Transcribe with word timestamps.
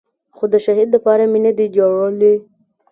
خو 0.35 0.45
د 0.53 0.55
شهيد 0.65 0.89
دپاره 0.95 1.23
مې 1.31 1.39
نه 1.45 1.51
دي 1.57 1.67
جړلي. 1.77 2.33